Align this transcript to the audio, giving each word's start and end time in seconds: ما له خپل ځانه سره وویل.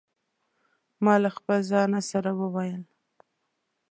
ما 1.03 1.13
له 1.23 1.29
خپل 1.37 1.59
ځانه 1.71 1.99
سره 2.11 2.29
وویل. 2.39 2.81